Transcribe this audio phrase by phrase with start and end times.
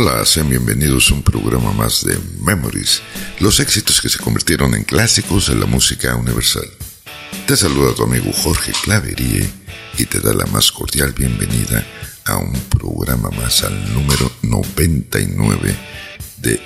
[0.00, 3.02] Hola, sean bienvenidos a un programa más de Memories,
[3.40, 6.70] los éxitos que se convirtieron en clásicos de la música universal.
[7.48, 9.50] Te saluda tu amigo Jorge Claverie
[9.98, 11.84] y te da la más cordial bienvenida
[12.26, 15.76] a un programa más al número 99
[16.36, 16.60] de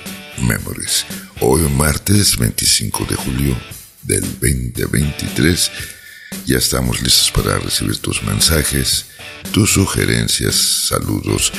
[0.47, 1.07] Memories.
[1.41, 3.57] Hoy martes 25 de julio
[4.03, 5.71] del 2023
[6.45, 9.07] ya estamos listos para recibir tus mensajes,
[9.53, 10.55] tus sugerencias,
[10.89, 11.51] saludos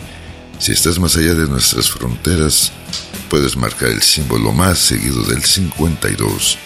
[0.59, 2.73] Si estás más allá de nuestras fronteras,
[3.29, 6.59] puedes marcar el símbolo más seguido del 52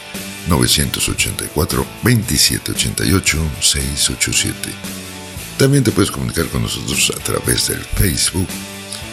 [0.48, 4.56] 984 2788 687.
[5.58, 8.48] También te puedes comunicar con nosotros a través del Facebook,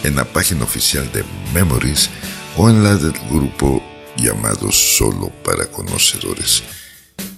[0.04, 2.10] en la página oficial de Memories
[2.58, 3.84] o en la del grupo
[4.18, 6.64] llamado Solo para Conocedores.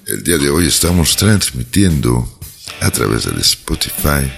[0.08, 2.28] El día de hoy estamos transmitiendo
[2.82, 4.30] a través del Spotify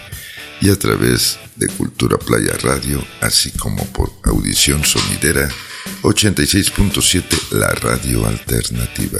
[0.62, 5.50] y a través de Cultura Playa Radio, así como por audición sonidera
[6.02, 9.20] 86.7 La Radio Alternativa.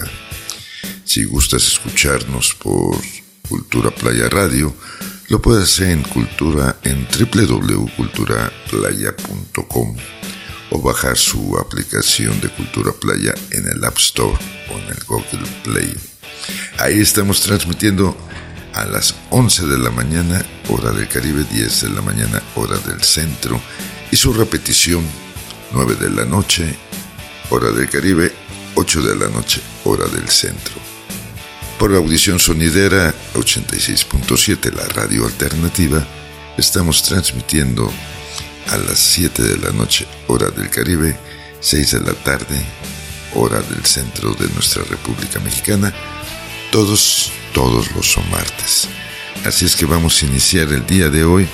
[1.04, 3.00] Si gustas escucharnos por
[3.48, 4.76] Cultura Playa Radio,
[5.30, 9.98] lo puedes hacer en cultura en www.culturaplaya.com
[10.72, 14.38] o bajar su aplicación de Cultura Playa en el App Store
[14.70, 15.96] o en el Google Play.
[16.78, 18.18] Ahí estamos transmitiendo
[18.74, 23.02] a las 11 de la mañana, hora del Caribe, 10 de la mañana, hora del
[23.04, 23.62] centro,
[24.12, 25.04] y su repetición,
[25.72, 26.76] 9 de la noche,
[27.50, 28.34] hora del Caribe,
[28.76, 30.74] 8 de la noche, hora del centro.
[31.80, 36.06] Por la audición sonidera 86.7, la radio alternativa,
[36.58, 37.92] estamos transmitiendo
[38.72, 41.18] a las 7 de la noche, hora del Caribe,
[41.62, 42.62] 6 de la tarde,
[43.36, 45.94] hora del centro de nuestra República Mexicana,
[46.76, 48.90] todos, todos los martes.
[49.46, 51.48] Así es que vamos a iniciar el día de hoy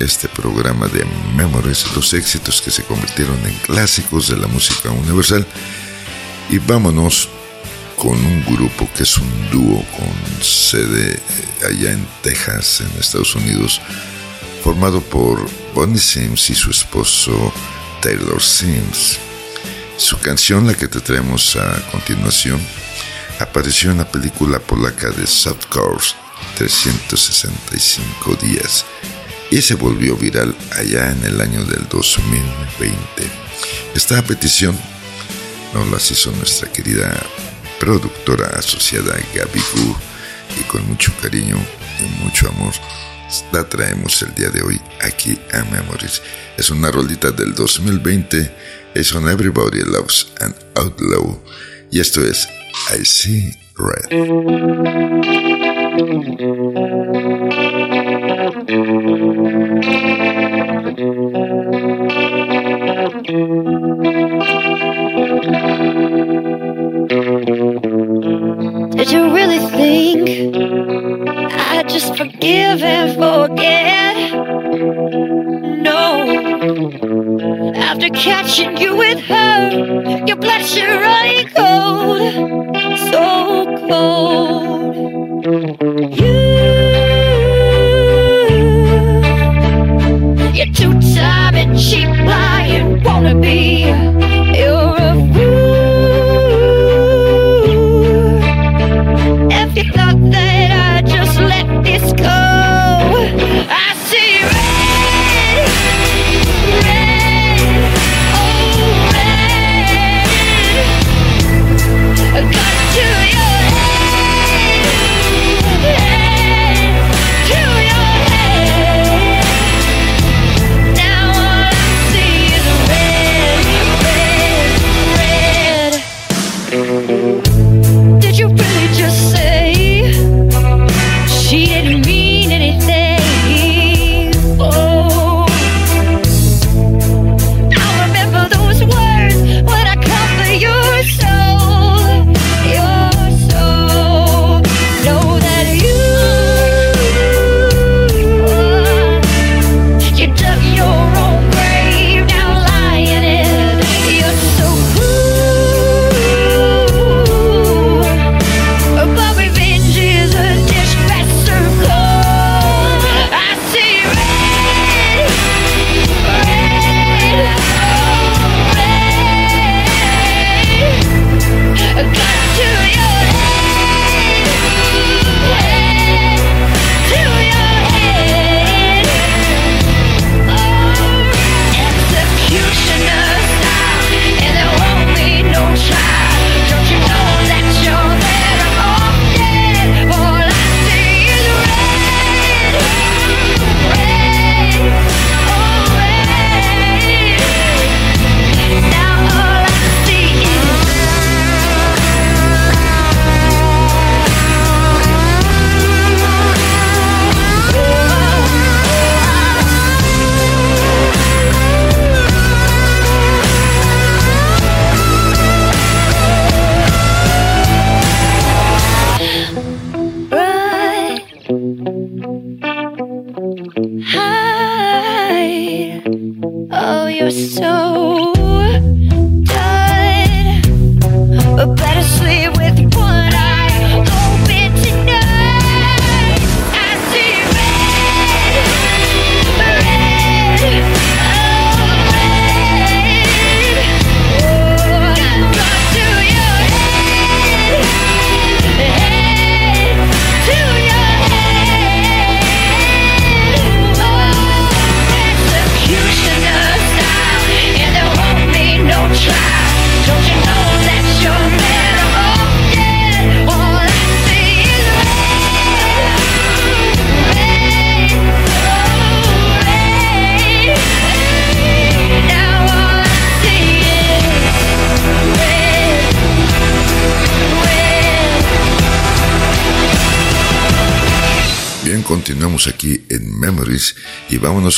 [0.00, 5.46] este programa de Memories, los éxitos que se convirtieron en clásicos de la música universal.
[6.50, 7.30] Y vámonos
[7.96, 13.34] con un grupo que es un dúo con sede eh, allá en Texas, en Estados
[13.34, 13.80] Unidos,
[14.62, 17.50] formado por Bonnie Sims y su esposo
[18.02, 19.16] Taylor Sims.
[19.96, 22.60] Su canción, la que te traemos a continuación,
[23.40, 26.14] apareció en la película polaca de Soft Course
[26.56, 28.84] 365 días
[29.50, 32.96] y se volvió viral allá en el año del 2020.
[33.94, 34.78] Esta petición
[35.74, 37.18] nos la hizo nuestra querida
[37.78, 39.96] productora asociada Gaby Gu
[40.60, 41.56] y con mucho cariño
[41.98, 42.74] y mucho amor
[43.52, 46.20] la traemos el día de hoy aquí a Memories.
[46.58, 48.54] Es una rolita del 2020,
[48.94, 51.40] es on Everybody Loves an Outlaw
[51.90, 52.48] y esto es
[52.88, 54.08] I see red.
[68.96, 70.28] Did you really think
[71.52, 74.16] I'd just forgive and forget?
[75.82, 77.72] No.
[77.76, 81.20] After catching you with her, your blood should run
[81.54, 82.59] cold,
[83.08, 85.79] so cold.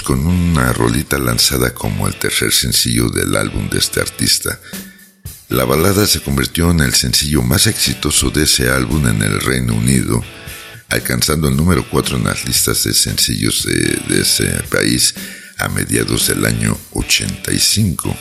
[0.01, 4.59] Con una rolita lanzada como el tercer sencillo del álbum de este artista.
[5.51, 9.75] La balada se convirtió en el sencillo más exitoso de ese álbum en el Reino
[9.75, 10.25] Unido,
[10.89, 15.15] alcanzando el número 4 en las listas de sencillos de, de ese país
[15.59, 18.17] a mediados del año 85.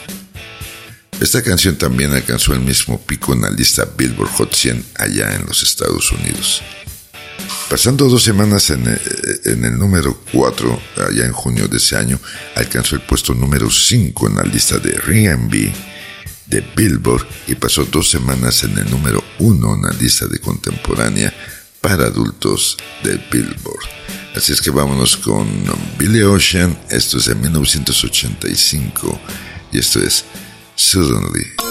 [1.22, 5.46] Esta canción también alcanzó el mismo pico en la lista Billboard Hot 100 allá en
[5.46, 6.62] los Estados Unidos.
[7.70, 8.86] Pasando dos semanas en
[9.46, 12.20] el, número 4, allá en junio de ese año,
[12.56, 15.74] alcanzó el puesto número 5 en la lista de R&B
[16.48, 21.34] de Billboard y pasó dos semanas en el número 1 en la lista de contemporánea
[21.80, 23.86] para adultos de Billboard.
[24.36, 25.48] Así es que vámonos con
[25.98, 29.20] Billy Ocean, esto es de 1985
[29.72, 30.26] y esto es
[30.76, 31.71] Suddenly.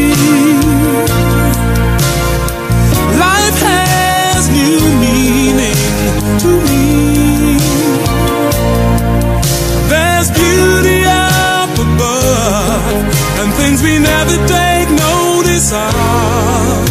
[13.81, 16.89] things we never take notice of.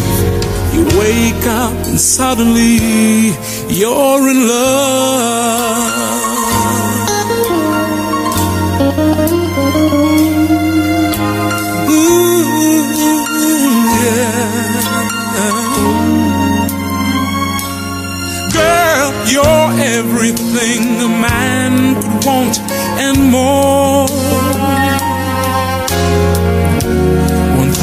[0.73, 3.33] You wake up and suddenly
[3.69, 5.40] you're in love.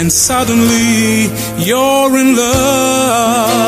[0.00, 1.28] and suddenly
[1.62, 3.60] you're in love.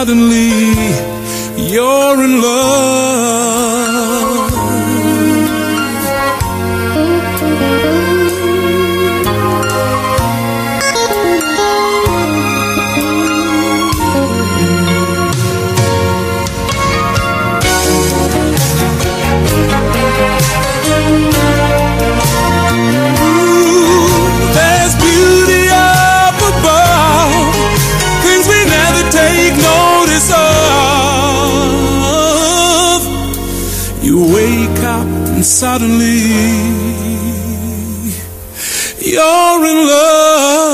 [0.00, 0.39] Suddenly,
[35.60, 36.20] suddenly
[39.12, 40.70] you're in love.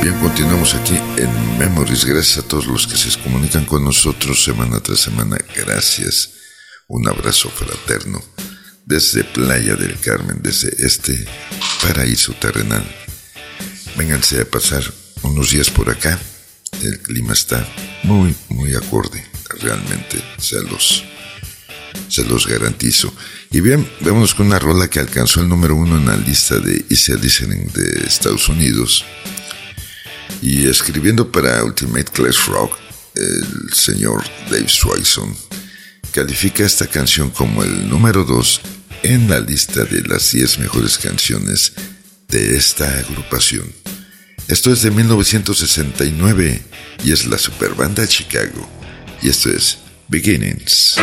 [0.00, 2.06] Bien, continuamos aquí en Memories.
[2.06, 5.36] Gracias a todos los que se comunican con nosotros semana tras semana.
[5.54, 6.30] Gracias.
[6.88, 8.22] Un abrazo fraterno
[8.86, 11.26] desde Playa del Carmen, desde este
[11.82, 12.86] paraíso terrenal.
[13.96, 14.82] Vénganse a pasar
[15.22, 16.18] unos días por acá.
[16.82, 17.66] El clima está
[18.04, 19.22] muy, muy acorde.
[19.60, 23.12] realmente, se los, garantizo.
[23.50, 26.84] Y bien, vemos con una rola que alcanzó el número uno en la lista de
[26.88, 29.04] Easy Listening de Estados Unidos.
[30.42, 32.78] Y escribiendo para Ultimate Clash Rock,
[33.14, 35.34] el señor Dave Swanson
[36.12, 38.60] califica esta canción como el número dos
[39.02, 41.72] en la lista de las 10 mejores canciones
[42.28, 43.72] de esta agrupación.
[44.48, 46.62] Esto es de 1969
[47.04, 48.68] y es la superbanda Chicago.
[49.22, 50.96] Y esto es Beginnings.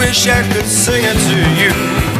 [0.00, 2.19] Wish I could sing it to you.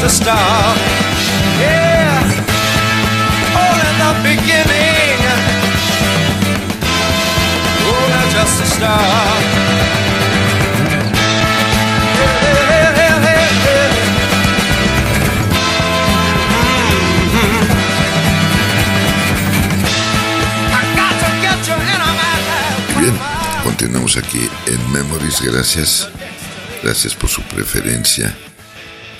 [0.00, 0.28] just
[23.64, 25.40] Continuamos aquí en Memories.
[25.40, 26.08] Gracias.
[26.82, 28.34] Gracias por su preferencia.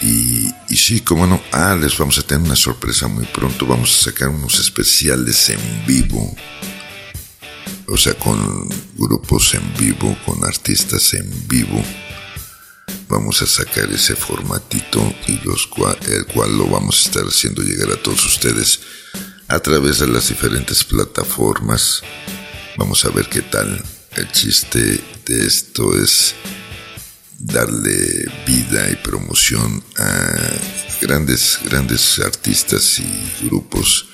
[0.01, 3.67] Y, y sí, como no, ah, les vamos a tener una sorpresa muy pronto.
[3.67, 6.35] Vamos a sacar unos especiales en vivo.
[7.89, 11.83] O sea, con grupos en vivo, con artistas en vivo.
[13.09, 17.63] Vamos a sacar ese formatito y los cua- el cual lo vamos a estar haciendo
[17.63, 18.81] llegar a todos ustedes
[19.49, 22.03] a través de las diferentes plataformas.
[22.77, 23.83] Vamos a ver qué tal.
[24.15, 26.35] El chiste de esto es
[27.39, 30.35] darle vida y promoción a
[31.01, 34.07] grandes, grandes artistas y grupos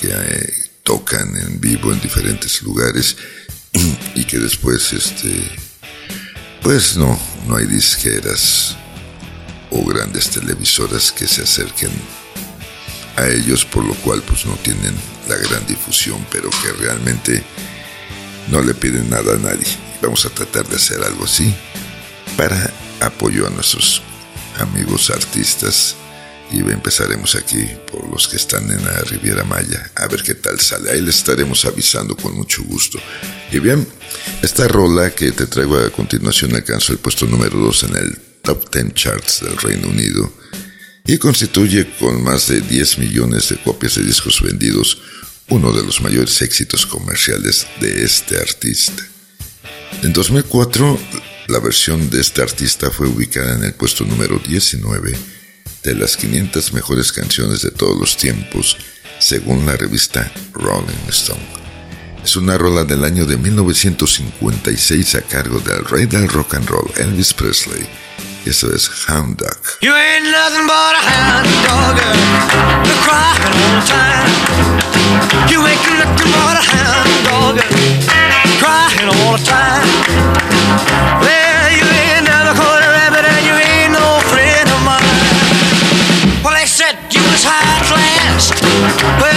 [0.00, 3.16] que eh, tocan en vivo en diferentes lugares
[4.14, 5.40] y que después, este,
[6.62, 8.76] pues no, no hay disqueras
[9.70, 11.92] o grandes televisoras que se acerquen
[13.16, 14.94] a ellos, por lo cual pues no tienen
[15.28, 17.42] la gran difusión, pero que realmente
[18.50, 19.66] no le piden nada a nadie.
[20.02, 21.54] Vamos a tratar de hacer algo así
[22.36, 24.02] para apoyo a nuestros
[24.58, 25.96] amigos artistas
[26.52, 30.60] y empezaremos aquí por los que están en la Riviera Maya a ver qué tal
[30.60, 30.90] sale.
[30.90, 32.98] Ahí les estaremos avisando con mucho gusto.
[33.50, 33.86] Y bien,
[34.42, 38.70] esta rola que te traigo a continuación alcanzó el puesto número 2 en el Top
[38.74, 40.30] 10 Charts del Reino Unido
[41.06, 44.98] y constituye con más de 10 millones de copias de discos vendidos
[45.48, 49.06] uno de los mayores éxitos comerciales de este artista.
[50.02, 50.98] En 2004,
[51.52, 55.14] la versión de este artista fue ubicada en el puesto número 19
[55.82, 58.78] de las 500 mejores canciones de todos los tiempos,
[59.18, 61.46] según la revista Rolling Stone.
[62.24, 66.90] Es una rola del año de 1956 a cargo del rey del rock and roll,
[66.96, 67.86] Elvis Presley.
[68.44, 69.56] Eso es Hound Dog.
[69.80, 71.96] You ain't nothing but a hound dog,
[72.84, 74.30] you're crying all the time.
[75.48, 77.62] You ain't nothing but a hound dog,
[78.58, 79.86] crying all the time.
[81.22, 86.42] Well, you ain't never caught a rabbit and you ain't no friend of mine.
[86.42, 88.50] Well, they said you was high class.
[89.22, 89.31] Well,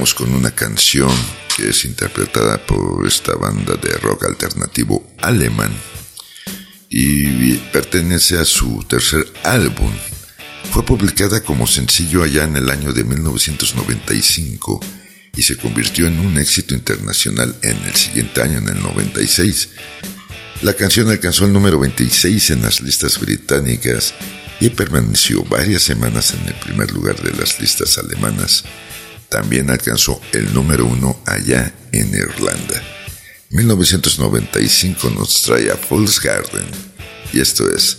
[0.00, 1.10] con una canción
[1.54, 5.70] que es interpretada por esta banda de rock alternativo alemán
[6.88, 9.92] y pertenece a su tercer álbum.
[10.72, 14.80] Fue publicada como sencillo allá en el año de 1995
[15.36, 19.68] y se convirtió en un éxito internacional en el siguiente año, en el 96.
[20.62, 24.14] La canción alcanzó el número 26 en las listas británicas
[24.60, 28.64] y permaneció varias semanas en el primer lugar de las listas alemanas.
[29.30, 32.82] También alcanzó el número uno allá en Irlanda.
[33.50, 36.66] 1995 nos trae a Fool's Garden
[37.32, 37.98] y esto es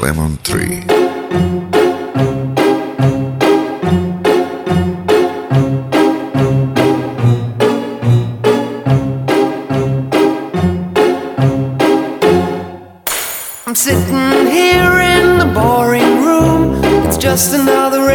[0.00, 0.84] Lemon Tree.
[17.32, 17.71] Just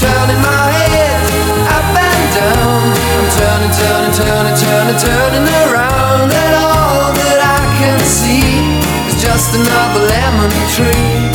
[0.00, 1.20] Turning my head
[1.76, 2.82] up and down.
[3.16, 8.60] I'm turning, turning, turning, turning, turning around, and all that I can see
[9.08, 11.32] is just another lemon tree.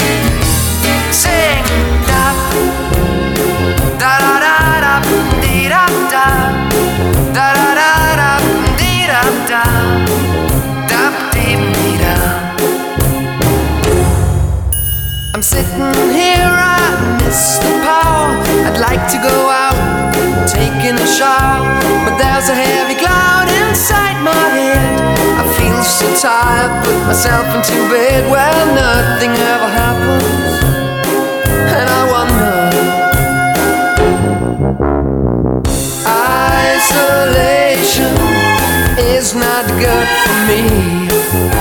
[1.11, 1.65] Sing,
[2.09, 2.25] da,
[4.01, 4.93] da da da da,
[5.41, 6.27] dee da da,
[7.33, 8.31] da da da da,
[8.79, 9.21] dee da
[9.51, 9.63] da,
[10.91, 11.01] da
[11.33, 12.15] dee dee da.
[15.33, 16.20] I'm sitting here,
[18.81, 19.77] like to go out,
[20.49, 21.61] taking a shower,
[22.03, 24.99] but there's a heavy cloud inside my head.
[25.37, 30.23] I feel so tired, put myself into bed where nothing ever happens.
[31.77, 32.57] And I wonder,
[36.73, 38.15] isolation
[38.97, 41.60] is not good for me.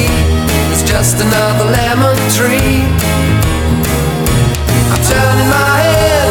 [0.91, 2.83] just another lemon tree.
[4.91, 6.29] I'm turning my head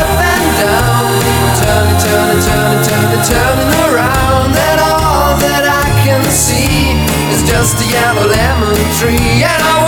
[0.00, 1.04] up and down,
[1.60, 6.96] turning, turning, turning, turning, turning around, and all that I can see
[7.36, 9.44] is just a yellow lemon tree.
[9.44, 9.87] And I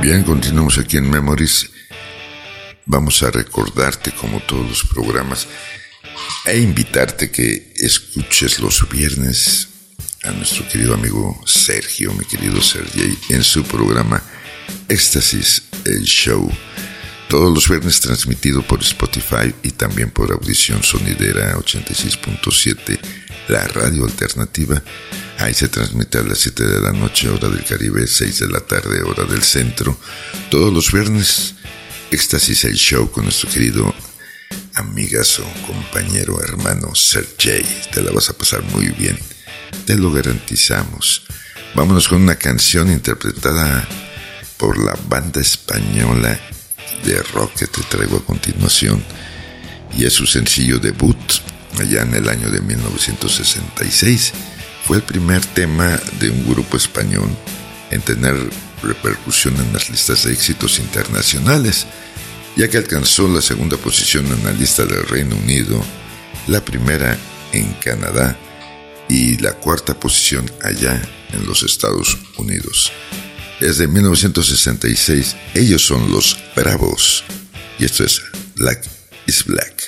[0.00, 1.70] Bien, continuamos aquí en Memories.
[2.86, 5.46] Vamos a recordarte, como todos los programas,
[6.46, 9.68] e invitarte que escuches los viernes
[10.22, 14.22] a nuestro querido amigo Sergio, mi querido Sergey, en su programa
[14.88, 16.50] Éxtasis, el show.
[17.30, 22.98] Todos los viernes transmitido por Spotify y también por Audición Sonidera 86.7,
[23.46, 24.82] la radio alternativa.
[25.38, 28.58] Ahí se transmite a las 7 de la noche, hora del Caribe, 6 de la
[28.58, 29.96] tarde, hora del centro.
[30.50, 31.54] Todos los viernes,
[32.10, 33.94] Éxtasis, el show con nuestro querido
[34.74, 37.64] amigazo, compañero, hermano Sergey.
[37.92, 39.16] Te la vas a pasar muy bien.
[39.86, 41.22] Te lo garantizamos.
[41.76, 43.86] Vámonos con una canción interpretada
[44.56, 46.40] por la banda española
[47.04, 49.02] de rock que te traigo a continuación.
[49.96, 51.16] Y es su sencillo debut
[51.78, 54.32] allá en el año de 1966.
[54.86, 57.28] Fue el primer tema de un grupo español
[57.90, 58.36] en tener
[58.82, 61.86] repercusión en las listas de éxitos internacionales,
[62.56, 65.82] ya que alcanzó la segunda posición en la lista del Reino Unido,
[66.46, 67.16] la primera
[67.52, 68.36] en Canadá
[69.08, 71.00] y la cuarta posición allá
[71.32, 72.92] en los Estados Unidos.
[73.60, 77.22] Desde 1966, ellos son los Bravos
[77.78, 78.22] y esto es
[78.56, 78.82] Black
[79.26, 79.44] is.
[79.44, 79.84] Black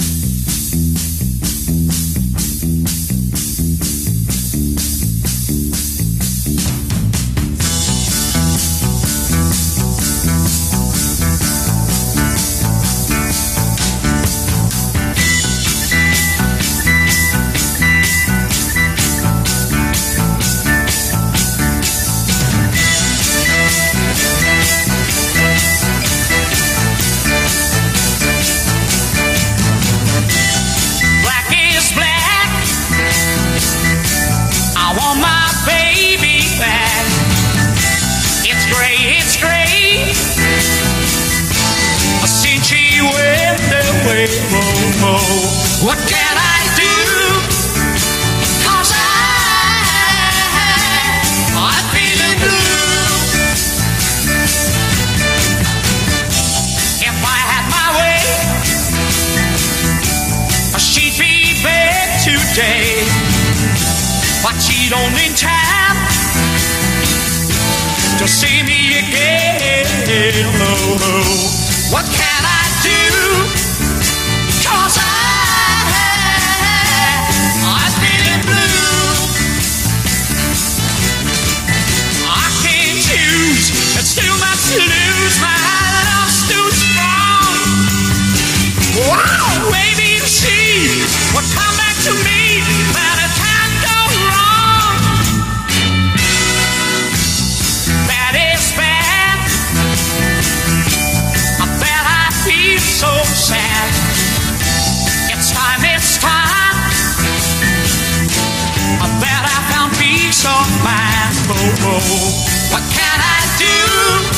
[111.81, 114.32] What can I do?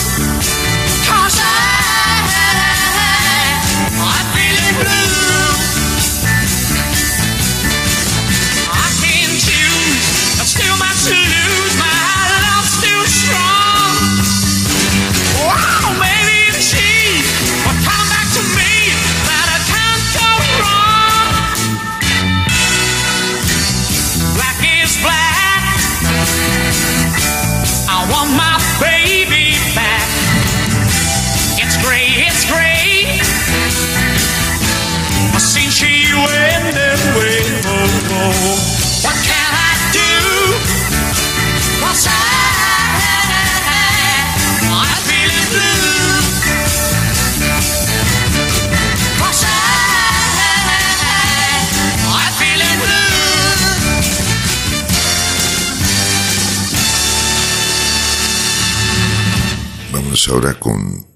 [60.26, 61.06] Vamos ahora con,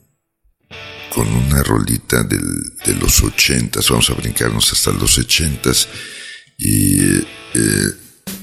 [1.15, 3.89] con una rolita de los ochentas.
[3.89, 5.89] Vamos a brincarnos hasta los ochentas.
[6.59, 7.93] Y eh,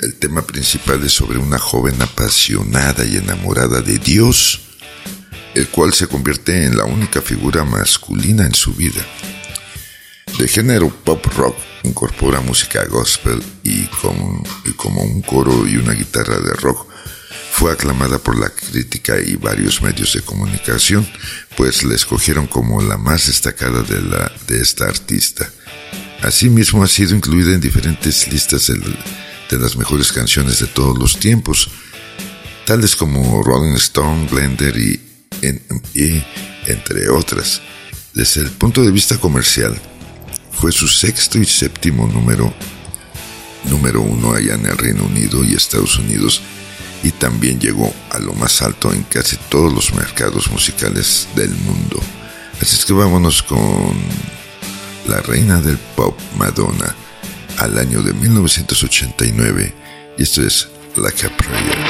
[0.01, 4.61] el tema principal es sobre una joven apasionada y enamorada de Dios,
[5.53, 9.05] el cual se convierte en la única figura masculina en su vida.
[10.39, 16.39] De género pop rock, incorpora música gospel y, y como un coro y una guitarra
[16.39, 16.87] de rock,
[17.57, 21.07] fue aclamada por la crítica y varios medios de comunicación,
[21.55, 25.49] pues la escogieron como la más destacada de, la, de esta artista.
[26.21, 28.97] Asimismo ha sido incluida en diferentes listas del-
[29.49, 31.69] de las mejores canciones de todos los tiempos,
[32.65, 34.99] tales como Rolling Stone, Blender y,
[35.93, 36.23] y
[36.65, 37.61] entre otras.
[38.13, 39.79] Desde el punto de vista comercial,
[40.51, 42.53] fue su sexto y séptimo número,
[43.65, 46.41] número uno allá en el Reino Unido y Estados Unidos,
[47.05, 52.01] y también llegó a lo más alto en casi todos los mercados musicales del mundo.
[52.59, 53.93] Así es que vámonos con
[55.07, 56.95] la reina del pop Madonna
[57.59, 59.73] al año de 1989
[60.17, 61.84] y esto es Like a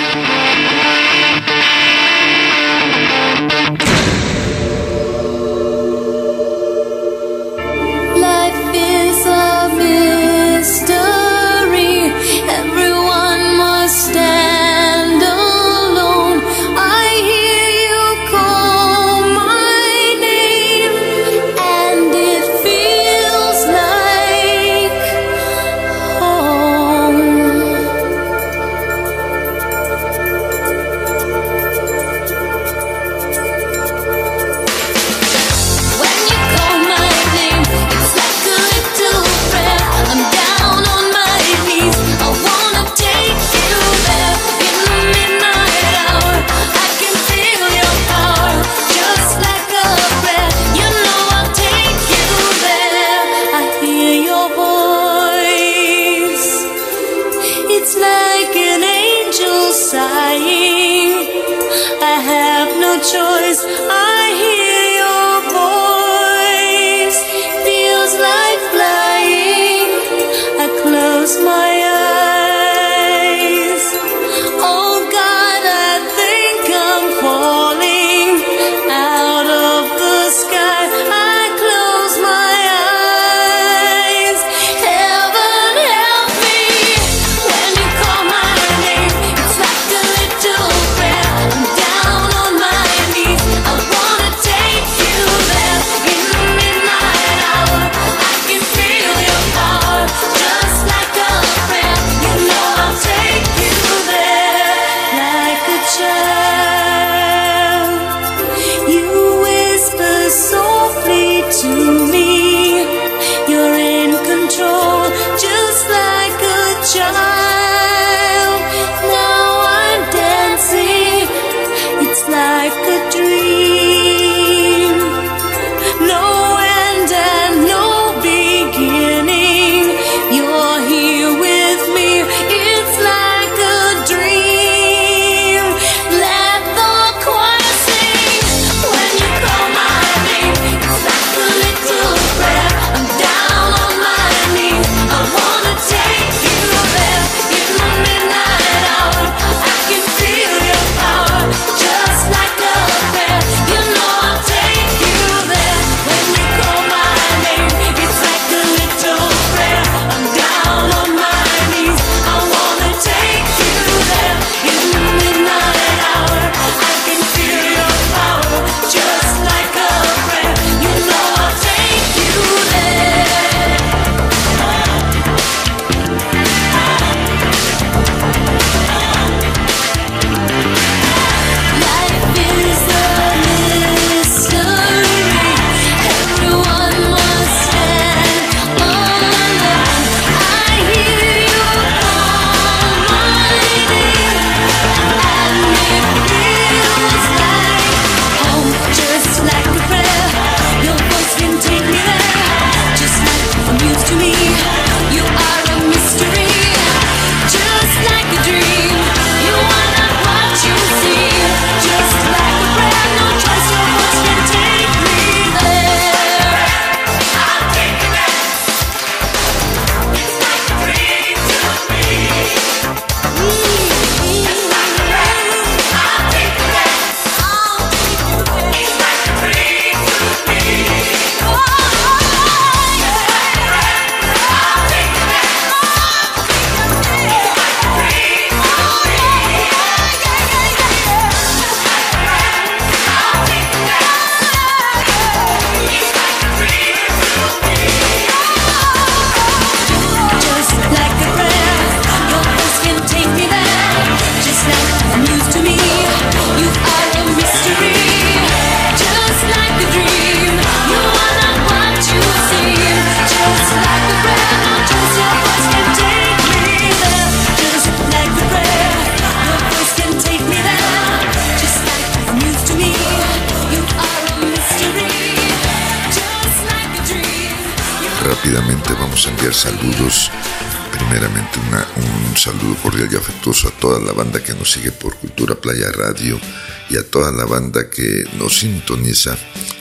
[282.86, 286.40] cordial y afectuoso a toda la banda que nos sigue por Cultura Playa Radio
[286.88, 289.36] y a toda la banda que nos sintoniza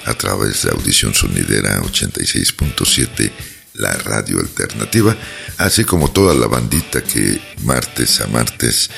[0.07, 3.31] a través de Audición Sonidera 86.7,
[3.75, 5.15] la radio alternativa,
[5.59, 8.89] así como toda la bandita que martes a martes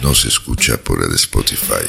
[0.00, 1.84] nos escucha por el Spotify.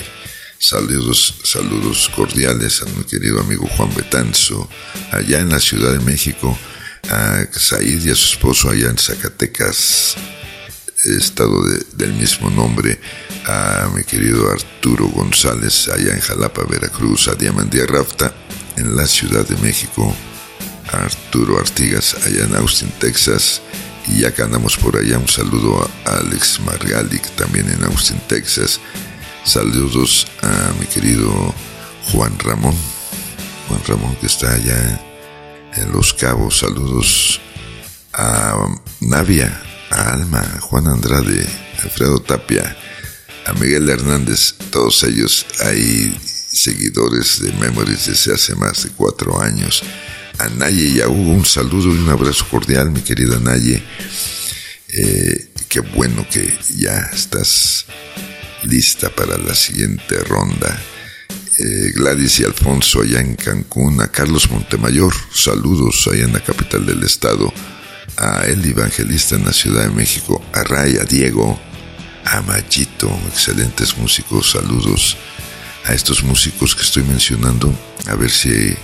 [0.60, 4.70] Saludos, saludos cordiales a mi querido amigo Juan Betanzo,
[5.10, 6.60] allá en la Ciudad de México,
[7.10, 10.18] a Said y a su esposo allá en Zacatecas,
[11.06, 13.00] estado de- del mismo nombre,
[13.48, 18.34] a mi querido Arturo González allá en Jalapa, Veracruz, a Diamandía Rafta
[18.78, 20.16] en la Ciudad de México,
[20.92, 23.62] a Arturo Artigas allá en Austin, Texas,
[24.08, 28.80] y ya que andamos por allá, un saludo a Alex Margalic también en Austin, Texas.
[29.44, 31.54] Saludos a mi querido
[32.12, 32.76] Juan Ramón,
[33.68, 35.02] Juan Ramón que está allá
[35.76, 36.60] en Los Cabos.
[36.60, 37.40] Saludos
[38.14, 38.68] a
[39.02, 41.48] Navia, a Alma, a Juan Andrade,
[41.84, 42.76] Alfredo Tapia,
[43.46, 46.18] a Miguel Hernández, todos ellos hay
[46.52, 49.84] seguidores de Memories desde hace más de cuatro años.
[50.38, 53.82] A Naye y a Hugo, un saludo y un abrazo cordial, mi querida Naye.
[54.90, 57.86] Eh, qué bueno que ya estás
[58.64, 60.82] lista para la siguiente ronda.
[61.58, 66.86] Eh, Gladys y Alfonso allá en Cancún, a Carlos Montemayor, saludos allá en la capital
[66.86, 67.54] del estado,
[68.18, 71.60] a El Evangelista en la Ciudad de México, a Ray, a Diego,
[72.26, 75.18] a Machito, excelentes músicos, saludos
[75.86, 77.74] a estos músicos que estoy mencionando,
[78.08, 78.76] a ver si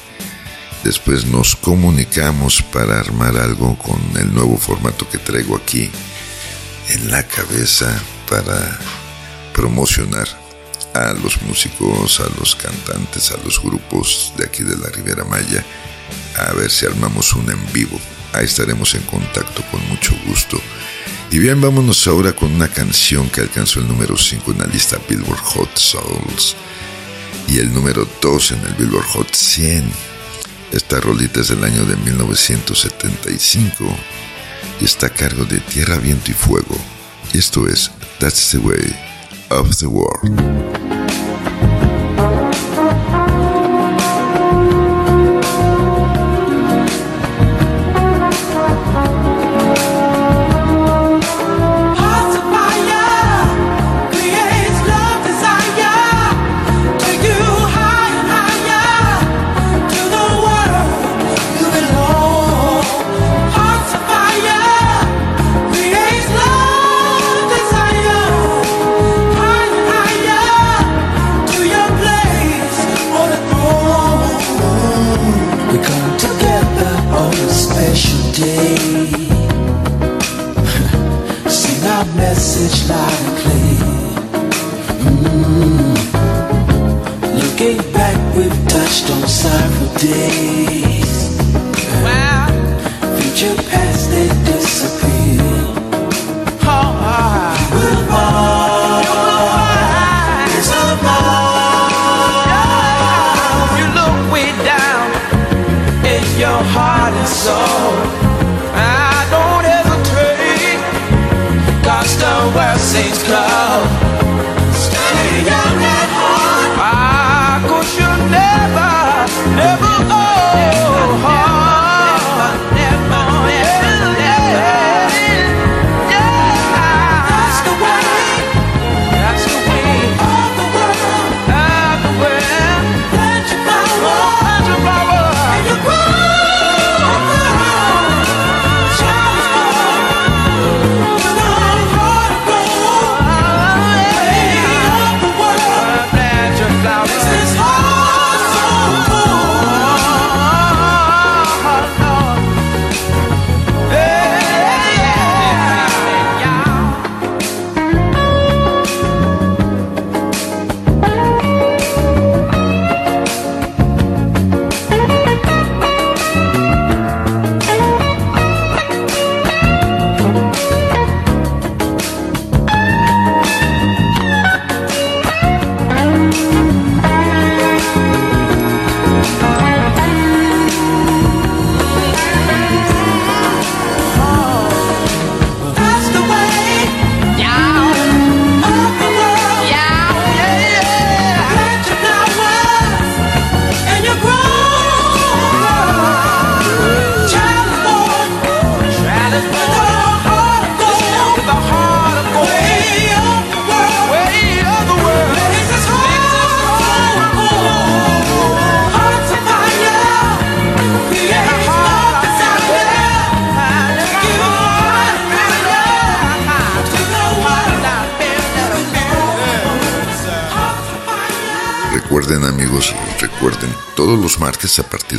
[0.84, 5.90] después nos comunicamos para armar algo con el nuevo formato que traigo aquí
[6.90, 8.00] en la cabeza
[8.30, 8.80] para
[9.54, 10.28] promocionar
[10.94, 15.64] a los músicos, a los cantantes, a los grupos de aquí de la Ribera Maya,
[16.38, 18.00] a ver si armamos un en vivo.
[18.34, 20.60] Ahí estaremos en contacto con mucho gusto.
[21.32, 24.98] Y bien, vámonos ahora con una canción que alcanzó el número 5 en la lista
[25.08, 26.56] Billboard Hot Souls
[27.48, 29.92] y el número 2 en el Billboard Hot 100.
[30.72, 33.86] Esta rolita es del año de 1975
[34.80, 36.78] y está a cargo de Tierra, Viento y Fuego.
[37.34, 38.96] Y esto es That's the Way
[39.50, 40.81] of the World.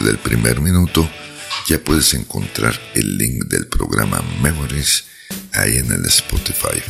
[0.02, 1.08] Del primer minuto
[1.66, 5.04] ya puedes encontrar el link del programa Memories
[5.52, 6.82] ahí en el Spotify.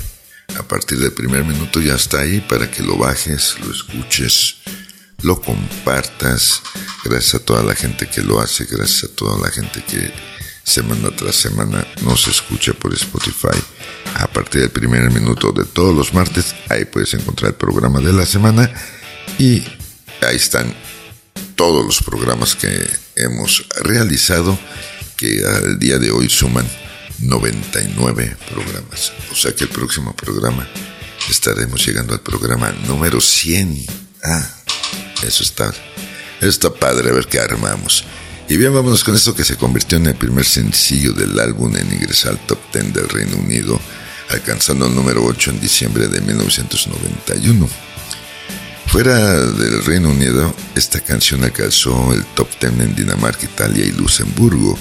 [0.58, 4.56] A partir del primer minuto ya está ahí para que lo bajes, lo escuches,
[5.22, 6.62] lo compartas.
[7.04, 10.12] Gracias a toda la gente que lo hace, gracias a toda la gente que
[10.64, 13.58] semana tras semana nos escucha por Spotify.
[14.14, 18.12] A partir del primer minuto de todos los martes, ahí puedes encontrar el programa de
[18.12, 18.70] la semana
[19.38, 19.62] y
[20.20, 20.74] ahí están
[21.56, 24.58] todos los programas que hemos realizado,
[25.16, 26.66] que al día de hoy suman
[27.20, 29.12] 99 programas.
[29.30, 30.68] O sea que el próximo programa
[31.30, 33.86] estaremos llegando al programa número 100.
[34.24, 34.48] Ah,
[35.26, 35.72] eso está,
[36.40, 38.04] está padre, a ver qué armamos.
[38.48, 41.92] Y bien, vámonos con esto que se convirtió en el primer sencillo del álbum en
[41.92, 43.80] ingresar al top 10 del Reino Unido,
[44.30, 47.68] alcanzando el número 8 en diciembre de 1991.
[48.92, 54.78] Fuera del Reino Unido, esta canción alcanzó el top 10 en Dinamarca, Italia y Luxemburgo.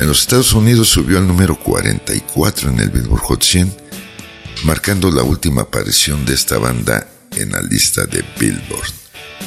[0.00, 3.72] En los Estados Unidos subió al número 44 en el Billboard Hot 100,
[4.64, 7.06] marcando la última aparición de esta banda
[7.36, 8.92] en la lista de Billboard.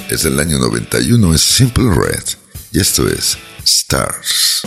[0.09, 2.23] Es del año 91, es Simple Red
[2.71, 4.61] y esto es Stars.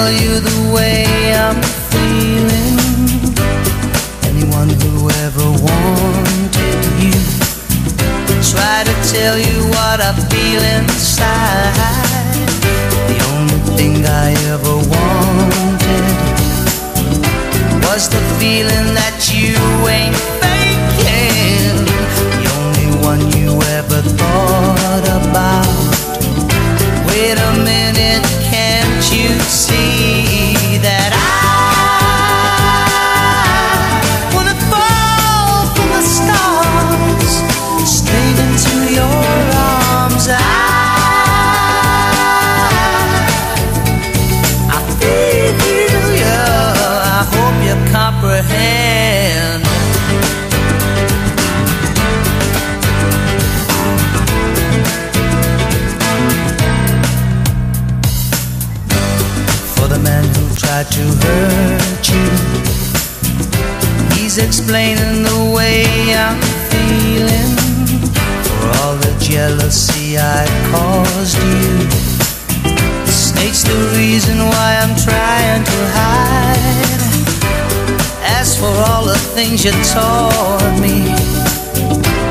[0.00, 1.60] Tell you the way I'm
[1.92, 2.78] feeling.
[4.30, 7.20] Anyone who ever wanted you
[8.52, 12.32] try to tell you what I feel inside.
[13.10, 16.06] The only thing I ever wanted
[17.84, 19.56] was the feeling that you
[19.98, 21.76] ain't faking.
[22.40, 25.68] The only one you ever thought about.
[27.08, 28.24] Wait a minute,
[29.12, 30.29] you see
[64.50, 66.34] explaining the way I'm
[66.74, 67.54] feeling.
[68.58, 70.42] For all the jealousy I
[70.72, 71.86] caused you.
[73.06, 76.98] Snake's the reason why I'm trying to hide.
[78.38, 81.14] As for all the things you taught me,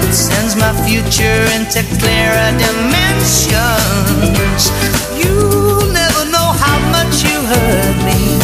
[0.03, 4.67] it sends my future into clearer dimensions.
[5.15, 8.43] You'll never know how much you hurt me.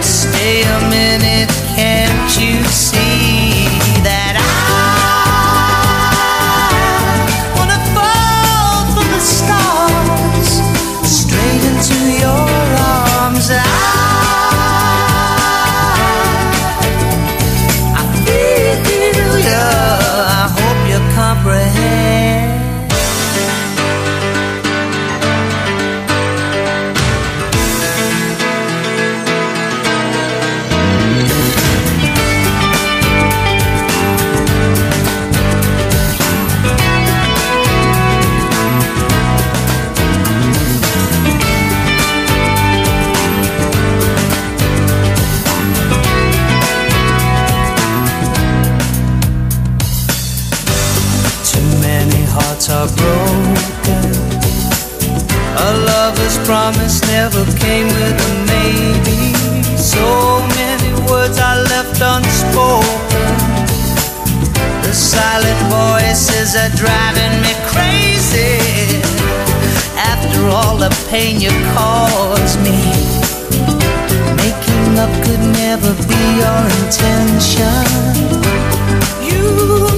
[0.00, 1.35] Stay a minute,
[61.76, 63.36] left unspoken.
[64.80, 69.02] The silent voices are driving me crazy.
[70.12, 72.80] After all the pain you caused me,
[74.40, 77.84] making up could never be your intention.
[79.28, 79.95] You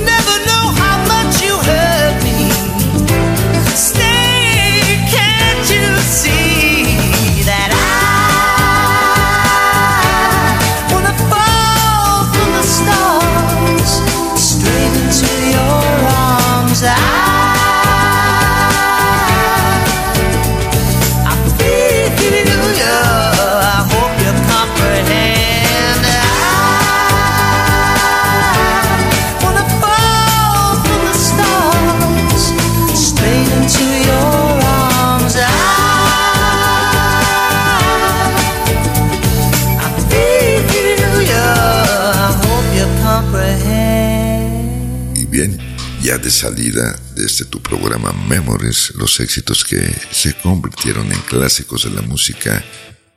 [46.38, 52.02] salida de este tu programa Memories, los éxitos que se convirtieron en clásicos de la
[52.02, 52.64] música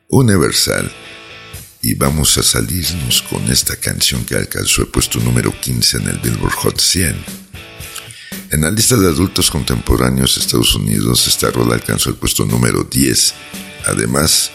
[0.09, 0.91] universal.
[1.84, 6.17] Y vamos a salirnos con esta canción que alcanzó el puesto número 15 en el
[6.17, 7.15] Billboard Hot 100.
[8.49, 12.84] En la lista de adultos contemporáneos de Estados Unidos, esta rola alcanzó el puesto número
[12.84, 13.34] 10.
[13.86, 14.49] Además,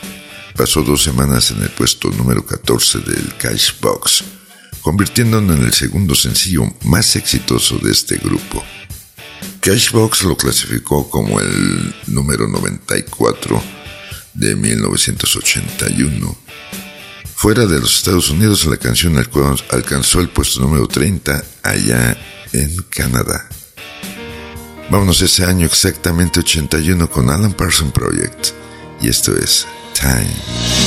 [0.56, 4.24] pasó dos semanas en el puesto número 14 del Cashbox,
[4.86, 8.62] convirtiéndolo en el segundo sencillo más exitoso de este grupo.
[9.60, 13.60] Cashbox lo clasificó como el número 94
[14.34, 16.38] de 1981.
[17.34, 22.16] Fuera de los Estados Unidos, la canción alcanzó el puesto número 30 allá
[22.52, 23.48] en Canadá.
[24.88, 28.50] Vámonos ese año exactamente 81 con Alan Parsons Project.
[29.02, 29.66] Y esto es
[30.00, 30.85] Time.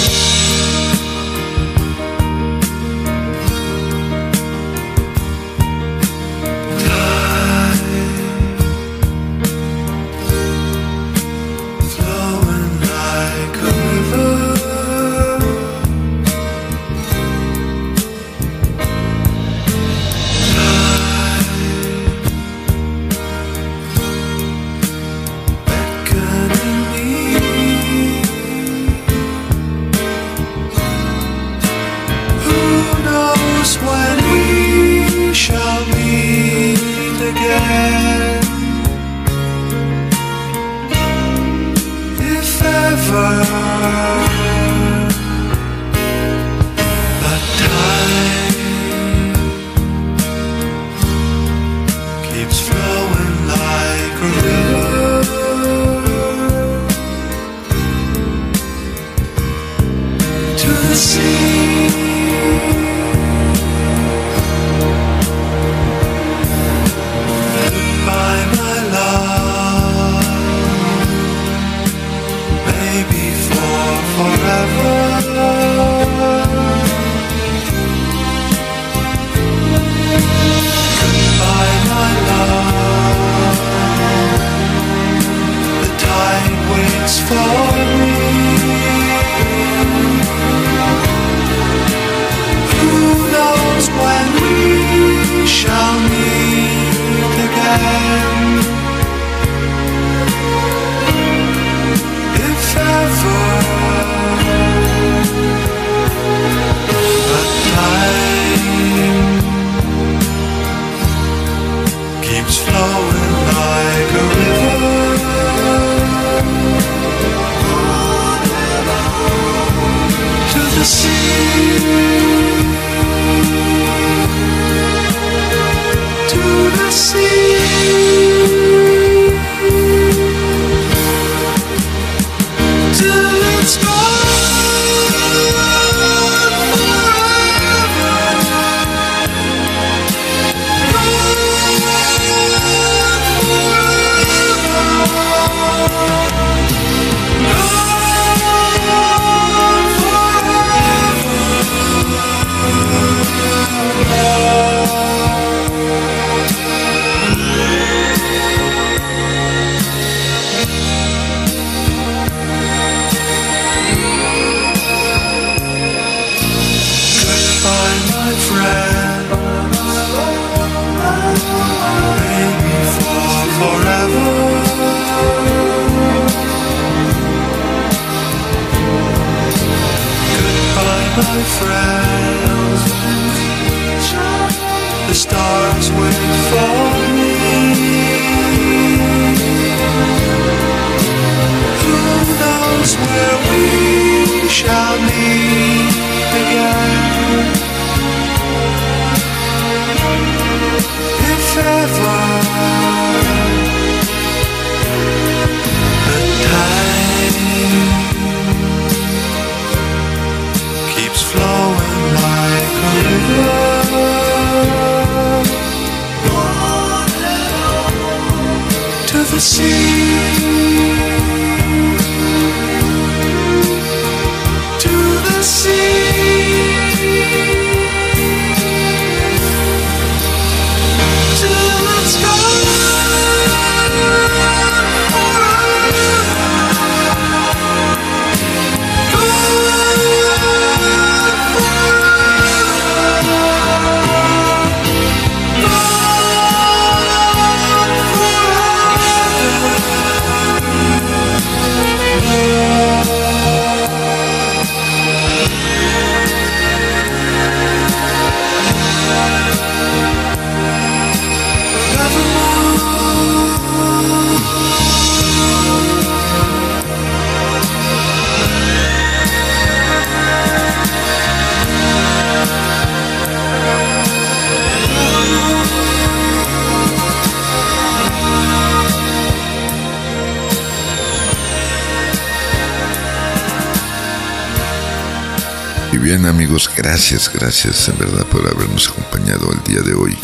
[287.00, 290.18] Gracias, gracias en verdad por habernos acompañado el día de hoy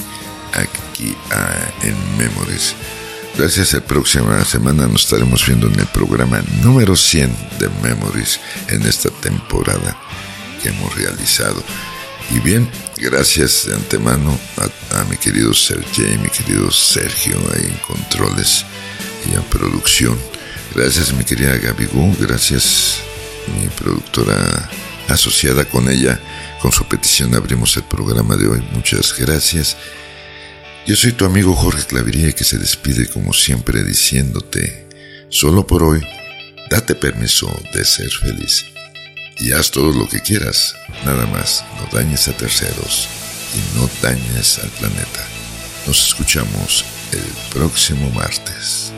[0.51, 2.75] aquí a, en Memories.
[3.37, 8.81] Gracias, la próxima semana nos estaremos viendo en el programa número 100 de Memories en
[8.85, 9.97] esta temporada
[10.61, 11.63] que hemos realizado.
[12.29, 18.65] Y bien, gracias de antemano a, a mi querido Sergey, mi querido Sergio en controles
[19.31, 20.19] y en producción.
[20.75, 22.97] Gracias mi querida Gabigú, gracias
[23.61, 24.69] mi productora
[25.07, 26.19] asociada con ella,
[26.65, 28.67] con su petición abrimos el programa de hoy.
[28.71, 29.77] Muchas gracias.
[30.87, 34.87] Yo soy tu amigo Jorge Clavería que se despide como siempre diciéndote,
[35.29, 36.01] solo por hoy,
[36.71, 38.65] date permiso de ser feliz.
[39.37, 43.09] Y haz todo lo que quieras, nada más, no dañes a terceros
[43.53, 45.23] y no dañes al planeta.
[45.85, 48.91] Nos escuchamos el próximo martes.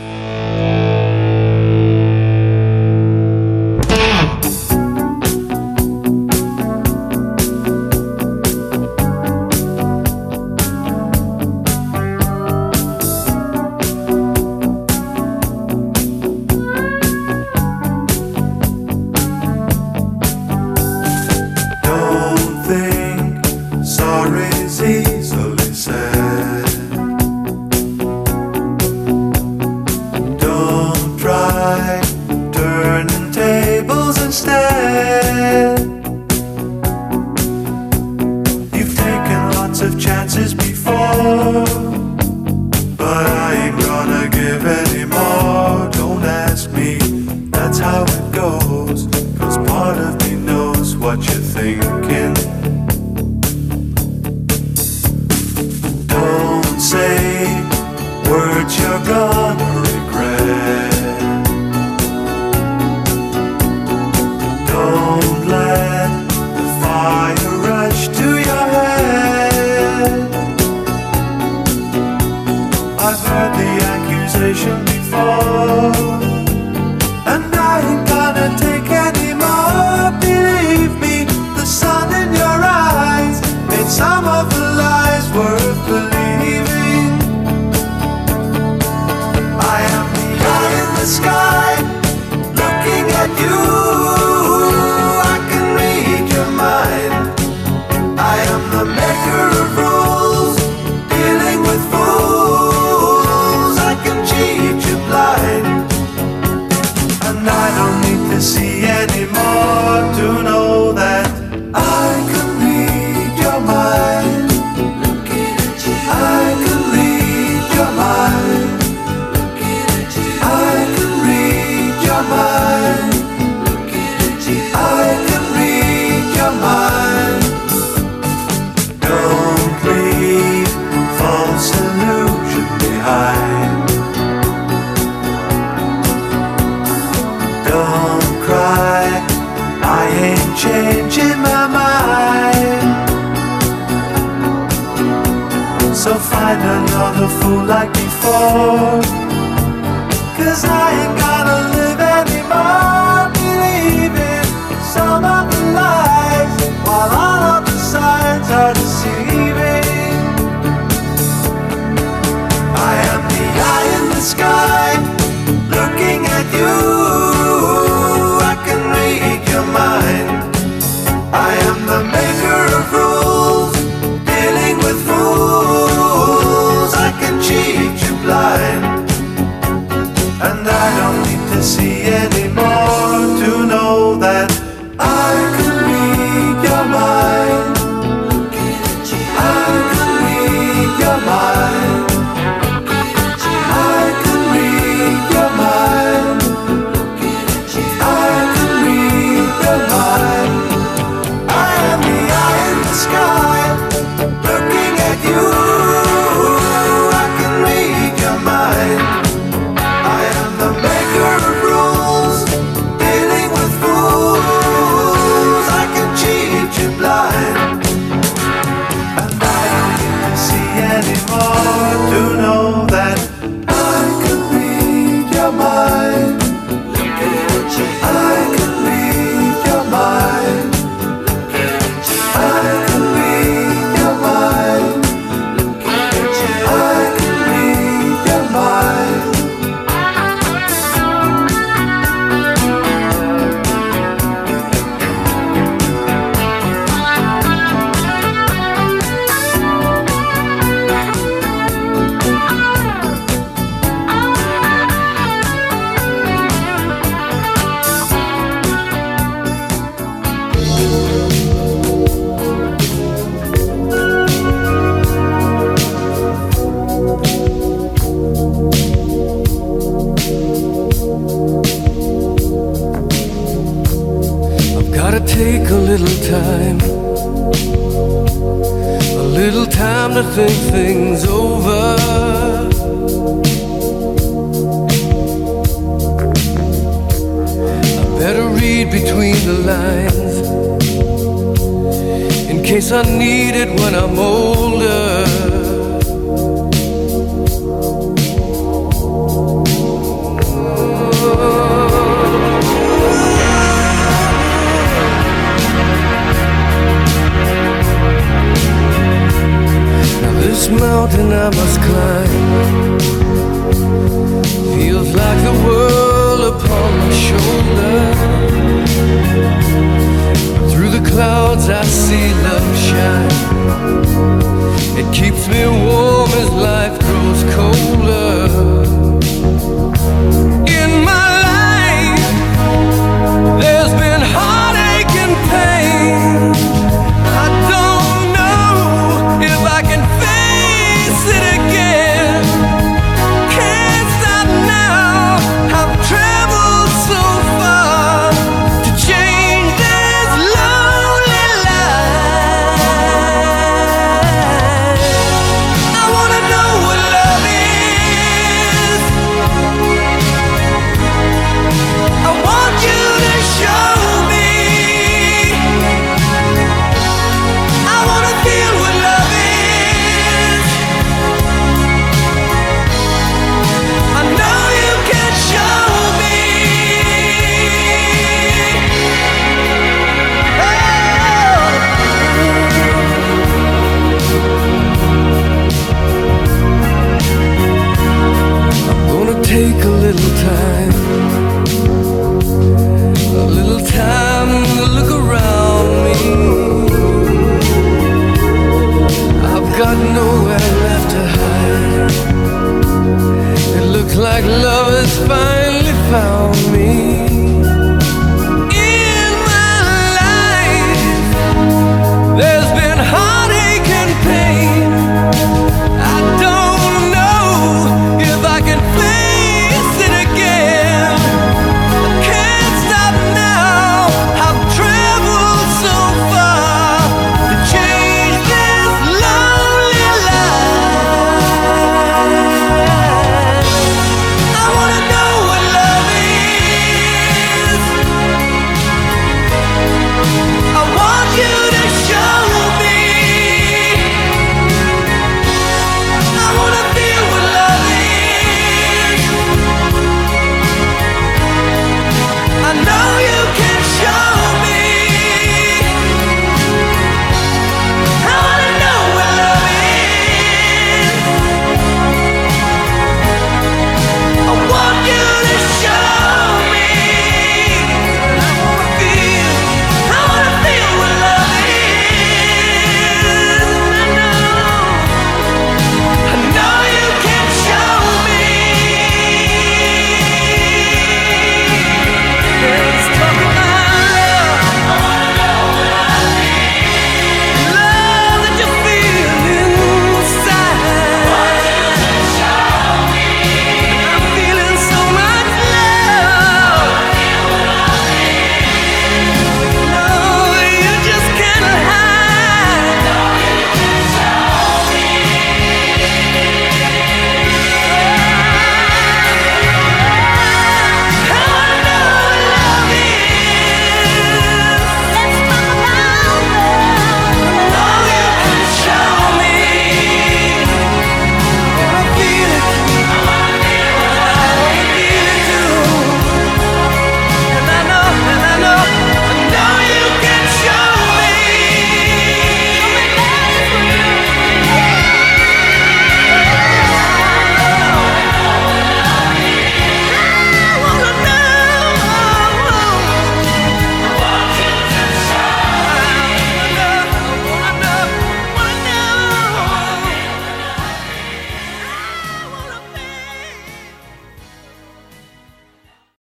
[108.40, 108.67] see